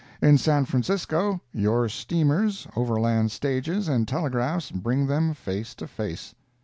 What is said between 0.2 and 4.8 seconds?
San Francisco, your steamers, overland stages and telegraphs